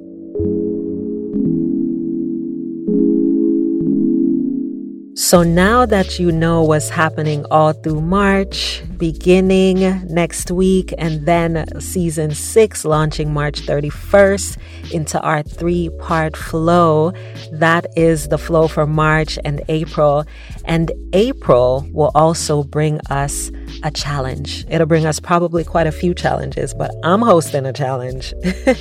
So 5.21 5.43
now 5.43 5.85
that 5.85 6.17
you 6.17 6.31
know 6.31 6.63
what's 6.63 6.89
happening 6.89 7.45
all 7.51 7.73
through 7.73 8.01
March, 8.01 8.81
beginning 8.97 9.79
next 10.07 10.49
week, 10.49 10.95
and 10.97 11.27
then 11.27 11.63
season 11.79 12.33
six 12.33 12.83
launching 12.83 13.31
March 13.31 13.61
31st 13.61 14.57
into 14.91 15.21
our 15.21 15.43
three 15.43 15.89
part 15.99 16.35
flow, 16.35 17.13
that 17.51 17.85
is 17.95 18.29
the 18.29 18.39
flow 18.39 18.67
for 18.67 18.87
March 18.87 19.37
and 19.45 19.61
April. 19.69 20.25
And 20.65 20.91
April 21.13 21.87
will 21.91 22.11
also 22.15 22.63
bring 22.63 22.99
us 23.11 23.51
a 23.83 23.91
challenge. 23.91 24.65
It'll 24.69 24.87
bring 24.87 25.05
us 25.05 25.19
probably 25.19 25.63
quite 25.63 25.85
a 25.85 25.91
few 25.91 26.15
challenges, 26.15 26.73
but 26.73 26.89
I'm 27.03 27.21
hosting 27.21 27.67
a 27.67 27.73
challenge 27.73 28.33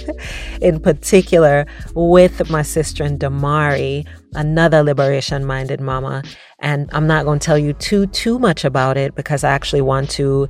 in 0.62 0.80
particular 0.80 1.66
with 1.94 2.49
my 2.49 2.62
sister 2.62 3.04
and 3.04 3.20
Domari, 3.20 4.06
another 4.34 4.82
liberation 4.82 5.44
minded 5.44 5.80
mama. 5.80 6.22
And 6.58 6.90
I'm 6.92 7.06
not 7.06 7.25
going 7.25 7.38
to 7.38 7.44
tell 7.44 7.58
you 7.58 7.72
too, 7.75 8.06
too 8.06 8.38
much 8.38 8.64
about 8.64 8.96
it 8.96 9.14
because 9.14 9.44
I 9.44 9.50
actually 9.50 9.82
want 9.82 10.10
to 10.10 10.49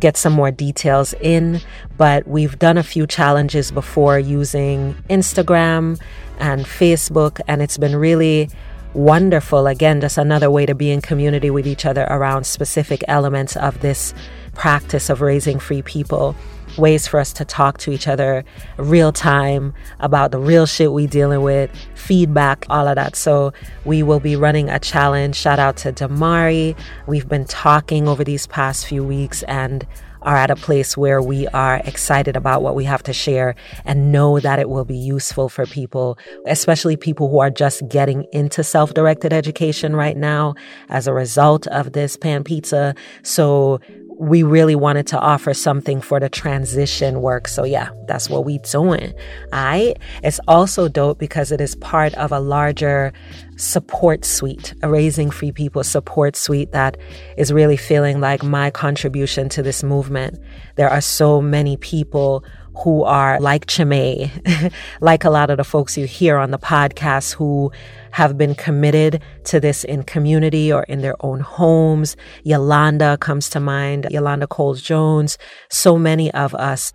get 0.00 0.16
some 0.16 0.32
more 0.32 0.50
details 0.50 1.14
in. 1.20 1.60
But 1.96 2.26
we've 2.26 2.58
done 2.58 2.78
a 2.78 2.82
few 2.82 3.06
challenges 3.06 3.70
before 3.70 4.18
using 4.18 4.94
Instagram 5.10 6.00
and 6.38 6.64
Facebook, 6.64 7.40
and 7.48 7.60
it's 7.60 7.78
been 7.78 7.96
really 7.96 8.48
wonderful. 8.94 9.66
Again, 9.66 10.00
just 10.00 10.18
another 10.18 10.50
way 10.50 10.66
to 10.66 10.74
be 10.74 10.90
in 10.90 11.00
community 11.00 11.50
with 11.50 11.66
each 11.66 11.84
other 11.84 12.06
around 12.08 12.44
specific 12.44 13.02
elements 13.08 13.56
of 13.56 13.80
this 13.80 14.14
practice 14.54 15.10
of 15.10 15.20
raising 15.20 15.58
free 15.58 15.82
people. 15.82 16.34
Ways 16.78 17.06
for 17.06 17.18
us 17.18 17.32
to 17.34 17.44
talk 17.44 17.78
to 17.78 17.90
each 17.90 18.06
other 18.06 18.44
real 18.76 19.12
time 19.12 19.74
about 20.00 20.30
the 20.30 20.38
real 20.38 20.64
shit 20.64 20.92
we 20.92 21.06
dealing 21.06 21.42
with, 21.42 21.70
feedback, 21.94 22.64
all 22.70 22.86
of 22.86 22.96
that. 22.96 23.16
So 23.16 23.52
we 23.84 24.02
will 24.02 24.20
be 24.20 24.36
running 24.36 24.70
a 24.70 24.78
challenge. 24.78 25.36
Shout 25.36 25.58
out 25.58 25.76
to 25.78 25.92
Domari. 25.92 26.78
We've 27.06 27.28
been 27.28 27.44
talking 27.44 28.06
over 28.06 28.22
these 28.24 28.46
past 28.46 28.86
few 28.86 29.02
weeks 29.02 29.42
and 29.44 29.86
are 30.22 30.36
at 30.36 30.50
a 30.50 30.56
place 30.56 30.96
where 30.96 31.22
we 31.22 31.46
are 31.48 31.80
excited 31.84 32.36
about 32.36 32.62
what 32.62 32.74
we 32.74 32.84
have 32.84 33.02
to 33.04 33.12
share 33.12 33.54
and 33.84 34.12
know 34.12 34.40
that 34.40 34.58
it 34.58 34.68
will 34.68 34.84
be 34.84 34.96
useful 34.96 35.48
for 35.48 35.66
people, 35.66 36.18
especially 36.46 36.96
people 36.96 37.30
who 37.30 37.38
are 37.38 37.50
just 37.50 37.86
getting 37.88 38.26
into 38.32 38.64
self 38.64 38.94
directed 38.94 39.32
education 39.32 39.94
right 39.94 40.16
now 40.16 40.54
as 40.88 41.06
a 41.06 41.12
result 41.12 41.66
of 41.68 41.92
this 41.92 42.16
pan 42.16 42.44
pizza. 42.44 42.94
So 43.22 43.80
we 44.18 44.42
really 44.42 44.74
wanted 44.74 45.06
to 45.06 45.18
offer 45.18 45.54
something 45.54 46.00
for 46.00 46.18
the 46.18 46.28
transition 46.28 47.22
work. 47.22 47.46
So 47.46 47.62
yeah, 47.62 47.90
that's 48.08 48.28
what 48.28 48.44
we 48.44 48.58
doing. 48.58 49.14
I 49.52 49.94
it's 50.24 50.40
also 50.48 50.88
dope 50.88 51.18
because 51.18 51.52
it 51.52 51.60
is 51.60 51.76
part 51.76 52.14
of 52.14 52.32
a 52.32 52.40
larger 52.40 53.12
support 53.56 54.24
suite, 54.24 54.74
a 54.82 54.90
raising 54.90 55.30
free 55.30 55.52
people 55.52 55.84
support 55.84 56.34
suite 56.34 56.72
that 56.72 56.96
is 57.36 57.52
really 57.52 57.76
feeling 57.76 58.20
like 58.20 58.42
my 58.42 58.70
contribution 58.70 59.48
to 59.50 59.62
this 59.62 59.84
movement. 59.84 60.38
There 60.74 60.90
are 60.90 61.00
so 61.00 61.40
many 61.40 61.76
people 61.76 62.44
who 62.82 63.04
are 63.04 63.40
like 63.40 63.66
Chemay, 63.66 64.72
like 65.00 65.24
a 65.24 65.30
lot 65.30 65.50
of 65.50 65.56
the 65.56 65.64
folks 65.64 65.96
you 65.96 66.06
hear 66.06 66.38
on 66.38 66.50
the 66.50 66.58
podcast 66.58 67.34
who 67.34 67.72
have 68.12 68.38
been 68.38 68.54
committed 68.54 69.22
to 69.44 69.60
this 69.60 69.84
in 69.84 70.02
community 70.02 70.72
or 70.72 70.82
in 70.84 71.00
their 71.00 71.16
own 71.24 71.40
homes. 71.40 72.16
Yolanda 72.44 73.16
comes 73.18 73.48
to 73.50 73.60
mind, 73.60 74.06
Yolanda 74.10 74.46
Coles 74.46 74.82
Jones, 74.82 75.38
so 75.70 75.98
many 75.98 76.32
of 76.32 76.54
us 76.54 76.92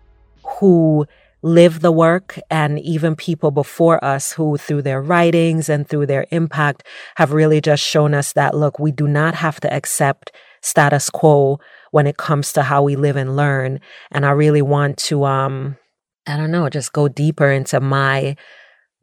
who 0.60 1.06
live 1.44 1.82
the 1.82 1.92
work 1.92 2.40
and 2.50 2.80
even 2.80 3.16
people 3.16 3.52
before 3.52 4.04
us 4.04 4.32
who 4.32 4.58
through 4.58 4.82
their 4.82 5.02
writings 5.02 5.68
and 5.68 5.88
through 5.88 6.06
their 6.06 6.26
impact 6.32 6.84
have 7.16 7.34
really 7.34 7.60
just 7.60 7.84
shown 7.84 8.14
us 8.14 8.32
that 8.34 8.56
look, 8.56 8.80
we 8.80 8.92
do 8.92 9.08
not 9.08 9.36
have 9.36 9.60
to 9.60 9.72
accept 9.74 10.32
status 10.62 11.10
quo 11.10 11.60
when 11.92 12.08
it 12.08 12.18
comes 12.18 12.54
to 12.54 12.64
how 12.64 12.82
we 12.82 12.96
live 12.96 13.18
and 13.18 13.36
learn. 13.36 13.80
And 14.10 14.26
I 14.26 14.32
really 14.32 14.62
want 14.62 14.98
to, 15.00 15.26
um, 15.26 15.78
I 16.26 16.38
don't 16.38 16.52
know, 16.52 16.70
just 16.70 16.94
go 16.94 17.10
deeper 17.10 17.52
into 17.52 17.82
my 17.82 18.38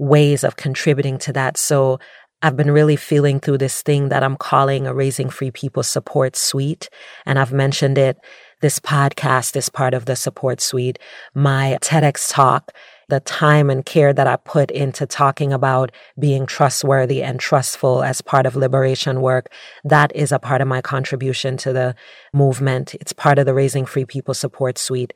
ways 0.00 0.42
of 0.42 0.56
contributing 0.56 1.18
to 1.18 1.32
that. 1.34 1.58
So 1.58 1.98
I've 2.42 2.56
been 2.56 2.70
really 2.70 2.96
feeling 2.96 3.38
through 3.38 3.58
this 3.58 3.82
thing 3.82 4.08
that 4.08 4.22
I'm 4.22 4.36
calling 4.36 4.86
a 4.86 4.94
Raising 4.94 5.28
Free 5.28 5.50
People 5.50 5.82
Support 5.82 6.36
Suite. 6.36 6.88
And 7.26 7.38
I've 7.38 7.52
mentioned 7.52 7.98
it. 7.98 8.16
This 8.62 8.80
podcast 8.80 9.56
is 9.56 9.68
part 9.68 9.92
of 9.92 10.06
the 10.06 10.16
support 10.16 10.60
suite. 10.60 10.98
My 11.34 11.78
TEDx 11.82 12.32
talk 12.32 12.72
the 13.10 13.20
time 13.20 13.68
and 13.68 13.84
care 13.84 14.12
that 14.12 14.26
I 14.26 14.36
put 14.36 14.70
into 14.70 15.04
talking 15.04 15.52
about 15.52 15.92
being 16.18 16.46
trustworthy 16.46 17.22
and 17.22 17.38
trustful 17.38 18.02
as 18.02 18.22
part 18.22 18.46
of 18.46 18.56
liberation 18.56 19.20
work, 19.20 19.52
that 19.84 20.14
is 20.14 20.32
a 20.32 20.38
part 20.38 20.62
of 20.62 20.68
my 20.68 20.80
contribution 20.80 21.56
to 21.58 21.72
the 21.72 21.94
movement. 22.32 22.94
It's 22.94 23.12
part 23.12 23.38
of 23.38 23.46
the 23.46 23.54
Raising 23.54 23.84
Free 23.84 24.04
People 24.04 24.32
support 24.32 24.78
suite. 24.78 25.12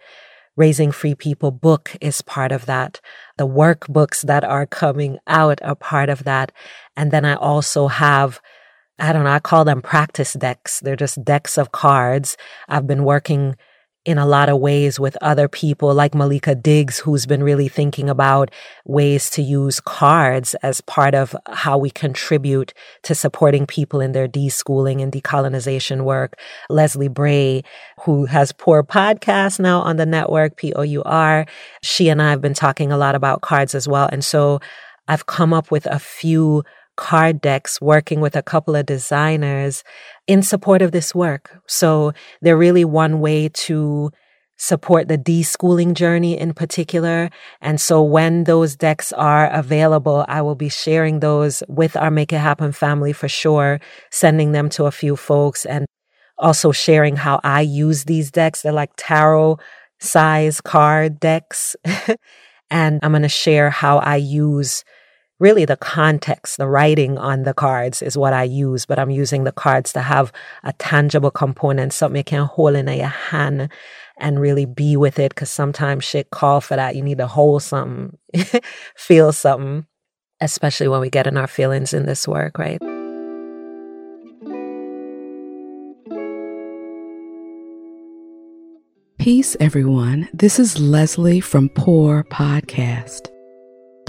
Raising 0.56 0.92
Free 0.92 1.14
People 1.14 1.50
book 1.50 1.96
is 2.00 2.22
part 2.22 2.52
of 2.52 2.66
that. 2.66 3.00
The 3.38 3.46
workbooks 3.46 4.22
that 4.22 4.44
are 4.44 4.66
coming 4.66 5.18
out 5.26 5.62
are 5.62 5.74
part 5.74 6.08
of 6.08 6.24
that. 6.24 6.52
And 6.96 7.10
then 7.10 7.24
I 7.24 7.34
also 7.34 7.88
have 7.88 8.40
I 8.98 9.12
don't 9.12 9.24
know, 9.24 9.30
I 9.30 9.40
call 9.40 9.64
them 9.64 9.82
practice 9.82 10.34
decks. 10.34 10.78
They're 10.78 10.94
just 10.94 11.24
decks 11.24 11.58
of 11.58 11.72
cards. 11.72 12.36
I've 12.68 12.86
been 12.86 13.04
working 13.04 13.56
in 14.04 14.18
a 14.18 14.26
lot 14.26 14.48
of 14.48 14.60
ways 14.60 15.00
with 15.00 15.16
other 15.22 15.48
people 15.48 15.94
like 15.94 16.14
Malika 16.14 16.54
Diggs, 16.54 16.98
who's 16.98 17.24
been 17.24 17.42
really 17.42 17.68
thinking 17.68 18.10
about 18.10 18.50
ways 18.84 19.30
to 19.30 19.42
use 19.42 19.80
cards 19.80 20.54
as 20.56 20.82
part 20.82 21.14
of 21.14 21.34
how 21.46 21.78
we 21.78 21.88
contribute 21.88 22.74
to 23.02 23.14
supporting 23.14 23.66
people 23.66 24.00
in 24.00 24.12
their 24.12 24.28
deschooling 24.28 25.02
and 25.02 25.10
decolonization 25.10 26.04
work. 26.04 26.38
Leslie 26.68 27.08
Bray, 27.08 27.64
who 28.00 28.26
has 28.26 28.52
Pour 28.52 28.84
Podcast 28.84 29.58
now 29.58 29.80
on 29.80 29.96
the 29.96 30.06
network, 30.06 30.56
P-O-U-R. 30.56 31.46
She 31.82 32.08
and 32.10 32.20
I 32.20 32.30
have 32.30 32.42
been 32.42 32.54
talking 32.54 32.92
a 32.92 32.98
lot 32.98 33.14
about 33.14 33.40
cards 33.40 33.74
as 33.74 33.88
well. 33.88 34.08
And 34.12 34.22
so 34.22 34.60
I've 35.08 35.26
come 35.26 35.54
up 35.54 35.70
with 35.70 35.86
a 35.86 35.98
few 35.98 36.62
card 36.96 37.40
decks 37.40 37.80
working 37.80 38.20
with 38.20 38.36
a 38.36 38.42
couple 38.42 38.76
of 38.76 38.86
designers 38.86 39.82
in 40.26 40.42
support 40.42 40.82
of 40.82 40.92
this 40.92 41.14
work. 41.14 41.60
So 41.66 42.12
they're 42.40 42.56
really 42.56 42.84
one 42.84 43.20
way 43.20 43.48
to 43.48 44.10
support 44.56 45.08
the 45.08 45.18
deschooling 45.18 45.94
journey 45.94 46.38
in 46.38 46.54
particular. 46.54 47.30
And 47.60 47.80
so 47.80 48.02
when 48.02 48.44
those 48.44 48.76
decks 48.76 49.12
are 49.12 49.50
available, 49.50 50.24
I 50.28 50.42
will 50.42 50.54
be 50.54 50.68
sharing 50.68 51.20
those 51.20 51.62
with 51.68 51.96
our 51.96 52.10
Make 52.10 52.32
It 52.32 52.38
Happen 52.38 52.72
family 52.72 53.12
for 53.12 53.28
sure, 53.28 53.80
sending 54.10 54.52
them 54.52 54.68
to 54.70 54.84
a 54.84 54.92
few 54.92 55.16
folks 55.16 55.66
and 55.66 55.86
also 56.38 56.72
sharing 56.72 57.16
how 57.16 57.40
I 57.42 57.62
use 57.62 58.04
these 58.04 58.30
decks. 58.30 58.62
They're 58.62 58.72
like 58.72 58.92
tarot 58.96 59.58
size 60.00 60.60
card 60.60 61.18
decks. 61.18 61.74
and 62.70 63.00
I'm 63.02 63.12
going 63.12 63.22
to 63.22 63.28
share 63.28 63.70
how 63.70 63.98
I 63.98 64.16
use 64.16 64.84
really 65.40 65.64
the 65.64 65.76
context, 65.76 66.58
the 66.58 66.68
writing 66.68 67.18
on 67.18 67.42
the 67.42 67.54
cards 67.54 68.02
is 68.02 68.16
what 68.16 68.32
I 68.32 68.44
use, 68.44 68.86
but 68.86 68.98
I'm 68.98 69.10
using 69.10 69.44
the 69.44 69.52
cards 69.52 69.92
to 69.94 70.00
have 70.00 70.32
a 70.62 70.72
tangible 70.74 71.30
component, 71.30 71.92
something 71.92 72.18
you 72.18 72.24
can 72.24 72.44
hold 72.44 72.76
in 72.76 72.86
your 72.88 73.06
hand 73.06 73.70
and 74.18 74.40
really 74.40 74.64
be 74.64 74.96
with 74.96 75.18
it. 75.18 75.34
Cause 75.34 75.50
sometimes 75.50 76.04
shit 76.04 76.30
call 76.30 76.60
for 76.60 76.76
that. 76.76 76.96
You 76.96 77.02
need 77.02 77.18
to 77.18 77.26
hold 77.26 77.62
something, 77.62 78.16
feel 78.96 79.32
something, 79.32 79.86
especially 80.40 80.88
when 80.88 81.00
we 81.00 81.10
get 81.10 81.26
in 81.26 81.36
our 81.36 81.48
feelings 81.48 81.92
in 81.92 82.06
this 82.06 82.28
work, 82.28 82.58
right? 82.58 82.80
Peace, 89.18 89.56
everyone. 89.58 90.28
This 90.34 90.58
is 90.58 90.78
Leslie 90.78 91.40
from 91.40 91.70
Pour 91.70 92.24
Podcast. 92.24 93.33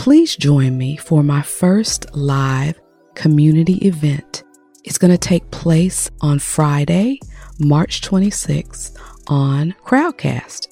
Please 0.06 0.36
join 0.36 0.78
me 0.78 0.98
for 0.98 1.24
my 1.24 1.42
first 1.42 2.16
live 2.16 2.80
community 3.16 3.78
event. 3.78 4.44
It's 4.84 5.00
going 5.00 5.10
to 5.10 5.18
take 5.18 5.50
place 5.50 6.12
on 6.22 6.38
Friday, 6.38 7.20
March 7.58 8.02
26th 8.02 8.96
on 9.26 9.74
Crowdcast. 9.84 10.68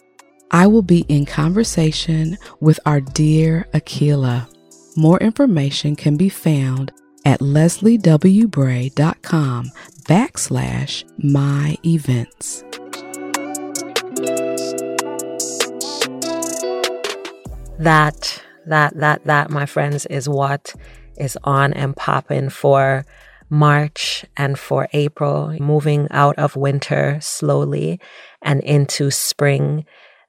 I 0.52 0.68
will 0.68 0.84
be 0.84 1.00
in 1.10 1.26
conversation 1.26 2.38
with 2.60 2.80
our 2.86 3.02
dear 3.02 3.68
Akilah. 3.74 4.48
More 4.96 5.18
information 5.18 5.96
can 5.96 6.16
be 6.16 6.30
found 6.30 6.92
at 7.26 7.40
lesliewbray.com 7.40 9.72
backslash 10.04 11.04
my 11.18 11.76
events. 11.84 12.64
That, 17.80 18.44
that, 18.68 18.98
that, 18.98 19.26
that, 19.26 19.50
my 19.50 19.66
friends, 19.66 20.06
is 20.08 20.28
what 20.28 20.74
is 21.18 21.38
on 21.44 21.74
and 21.74 21.96
popping 21.96 22.50
for 22.50 23.06
March 23.50 24.26
and 24.36 24.58
for 24.58 24.88
April, 24.94 25.56
moving 25.60 26.08
out 26.12 26.38
of 26.40 26.56
winter 26.56 27.20
slowly 27.22 28.00
and 28.42 28.62
into 28.62 29.12
spring. 29.12 29.86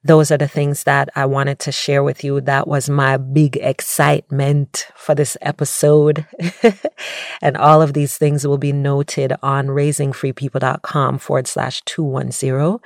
Those 0.07 0.31
are 0.31 0.37
the 0.37 0.49
things 0.49 0.85
that 0.85 1.09
I 1.17 1.25
wanted 1.25 1.59
to 1.61 1.73
share 1.73 2.03
with 2.03 2.23
you. 2.23 2.43
That 2.43 2.69
was 2.69 2.91
my 2.91 3.17
big 3.17 3.57
excitement 3.57 4.87
for 4.95 5.15
this 5.15 5.39
episode. 5.41 6.27
and 7.41 7.57
all 7.57 7.81
of 7.81 7.95
these 7.95 8.19
things 8.19 8.47
will 8.47 8.59
be 8.59 8.73
noted 8.73 9.33
on 9.43 9.69
raisingfreepeople.com 9.69 11.19
forward 11.19 11.47
slash 11.47 11.81
210. 11.87 12.81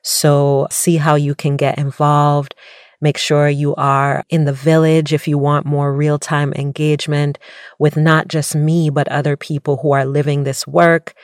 So 0.00 0.66
see 0.70 0.96
how 0.96 1.14
you 1.14 1.34
can 1.34 1.58
get 1.58 1.76
involved. 1.76 2.54
Make 3.02 3.18
sure 3.18 3.48
you 3.48 3.74
are 3.74 4.24
in 4.30 4.44
the 4.44 4.52
village 4.52 5.12
if 5.12 5.26
you 5.26 5.36
want 5.36 5.66
more 5.66 5.92
real 5.92 6.20
time 6.20 6.52
engagement 6.54 7.36
with 7.80 7.96
not 7.96 8.28
just 8.28 8.54
me, 8.54 8.90
but 8.90 9.08
other 9.08 9.36
people 9.36 9.78
who 9.78 9.90
are 9.90 10.04
living 10.04 10.44
this 10.44 10.68
work. 10.68 11.14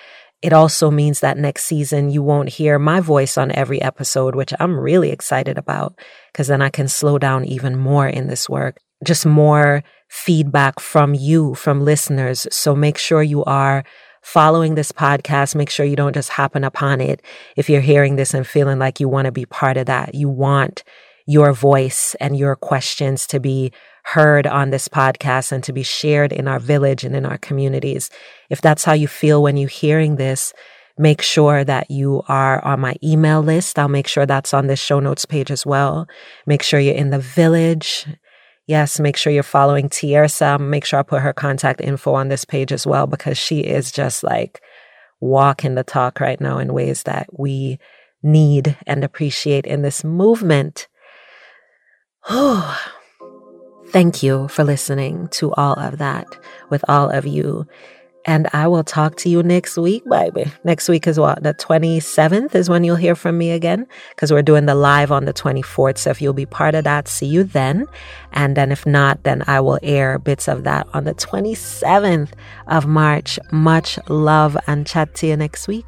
It 0.43 0.53
also 0.53 0.91
means 0.91 1.21
that 1.21 1.39
next 1.39 1.67
season 1.67 2.11
you 2.11 2.21
won't 2.21 2.49
hear 2.49 2.81
my 2.81 2.99
voice 2.99 3.39
on 3.39 3.53
every 3.53 3.81
episode, 3.81 4.35
which 4.35 4.53
I'm 4.59 4.79
really 4.79 5.11
excited 5.11 5.57
about 5.57 5.97
because 6.33 6.49
then 6.49 6.63
I 6.63 6.69
can 6.69 6.89
slow 6.89 7.17
down 7.17 7.45
even 7.45 7.79
more 7.79 8.09
in 8.09 8.27
this 8.27 8.49
work. 8.49 8.79
Just 9.05 9.25
more 9.25 9.85
feedback 10.09 10.81
from 10.81 11.15
you, 11.15 11.55
from 11.55 11.85
listeners. 11.85 12.49
So 12.51 12.75
make 12.75 12.99
sure 12.99 13.23
you 13.23 13.45
are 13.45 13.85
following 14.23 14.75
this 14.75 14.91
podcast. 14.91 15.55
Make 15.55 15.71
sure 15.71 15.87
you 15.87 15.97
don't 15.97 16.15
just 16.15 16.31
happen 16.31 16.65
upon 16.65 17.01
it. 17.01 17.23
If 17.57 17.71
you're 17.71 17.81
hearing 17.81 18.17
this 18.17 18.35
and 18.35 18.45
feeling 18.45 18.81
like 18.81 18.99
you 18.99 19.09
want 19.09 19.27
to 19.27 19.33
be 19.33 19.47
part 19.47 19.77
of 19.77 19.87
that, 19.87 20.15
you 20.15 20.29
want 20.29 20.83
your 21.29 21.53
voice 21.53 22.17
and 22.21 22.39
your 22.39 22.57
questions 22.57 23.27
to 23.27 23.39
be 23.39 23.71
heard 24.05 24.47
on 24.47 24.71
this 24.71 24.89
podcast 24.89 25.53
and 25.53 25.63
to 25.63 25.75
be 25.75 25.83
shared 25.83 26.33
in 26.33 26.49
our 26.49 26.59
village 26.59 27.05
and 27.05 27.15
in 27.15 27.27
our 27.27 27.37
communities. 27.37 28.09
If 28.49 28.63
that's 28.63 28.83
how 28.83 28.95
you 28.95 29.07
feel 29.07 29.43
when 29.43 29.59
you're 29.59 29.69
hearing 29.69 30.17
this, 30.17 30.55
make 30.97 31.21
sure 31.21 31.65
that 31.65 31.91
you 31.91 32.23
are 32.29 32.65
on 32.65 32.81
my 32.81 32.97
email 33.05 33.43
list. 33.43 33.79
I'll 33.79 33.89
make 33.89 34.09
sure 34.09 34.25
that's 34.25 34.55
on 34.55 34.69
this 34.69 34.81
show 34.81 35.01
notes 35.01 35.27
page 35.27 35.51
as 35.51 35.67
well. 35.67 36.09
Make 36.47 36.63
sure 36.63 36.81
you're 36.81 36.95
in 36.95 37.11
the 37.11 37.19
village. 37.19 38.07
Yes, 38.67 38.99
make 38.99 39.19
sure 39.19 39.31
you're 39.31 39.43
following 39.43 39.91
Tiersa. 39.91 40.59
Make 40.59 40.87
sure 40.87 40.99
I 40.99 41.03
put 41.03 41.21
her 41.21 41.35
contact 41.35 41.83
info 41.83 42.15
on 42.15 42.29
this 42.29 42.47
page 42.47 42.73
as 42.73 42.87
well 42.87 43.07
because 43.07 43.37
she 43.37 43.61
is 43.61 43.93
just 43.93 44.25
like 44.25 44.63
walking 45.21 45.75
the 45.75 45.85
talk 45.85 46.21
right 46.21 46.41
now 46.41 46.57
in 46.57 46.73
ways 46.73 47.03
that 47.03 47.29
we 47.39 47.79
need 48.23 48.79
and 48.87 49.05
appreciate 49.05 49.67
in 49.67 49.83
this 49.83 50.03
movement. 50.03 50.89
Oh, 52.29 52.79
thank 53.89 54.23
you 54.23 54.49
for 54.49 54.65
listening 54.65 55.29
to 55.29 55.53
all 55.55 55.79
of 55.79 55.99
that 55.99 56.27
with 56.71 56.85
all 56.89 57.11
of 57.11 57.27
you. 57.27 57.67
And 58.25 58.47
I 58.53 58.67
will 58.67 58.85
talk 58.85 59.17
to 59.19 59.31
you 59.31 59.43
next 59.43 59.79
week, 59.79 60.05
baby. 60.05 60.53
Next 60.63 60.87
week 60.91 61.07
is 61.07 61.19
what? 61.19 61.43
The 61.43 61.55
27th 61.55 62.55
is 62.55 62.69
when 62.69 62.85
you'll 62.85 62.97
hear 62.97 63.15
from 63.15 63.39
me 63.39 63.53
again 63.53 63.87
because 64.11 64.31
we're 64.31 64.43
doing 64.43 64.67
the 64.67 64.75
live 64.75 65.11
on 65.11 65.25
the 65.25 65.33
24th. 65.33 65.97
So 65.97 66.11
if 66.11 66.21
you'll 66.21 66.35
be 66.35 66.45
part 66.45 66.75
of 66.75 66.85
that, 66.85 67.09
see 67.09 67.25
you 67.25 67.45
then. 67.45 67.87
And 68.33 68.55
then 68.55 68.71
if 68.71 68.85
not, 68.85 69.23
then 69.23 69.43
I 69.47 69.61
will 69.61 69.79
air 69.83 70.19
bits 70.19 70.47
of 70.47 70.65
that 70.65 70.87
on 70.93 71.05
the 71.05 71.15
27th 71.15 72.33
of 72.67 72.87
March. 72.87 73.39
Much 73.51 73.99
love 74.11 74.59
and 74.67 74.87
chat 74.87 75.15
to 75.17 75.27
you 75.27 75.37
next 75.37 75.67
week. 75.67 75.87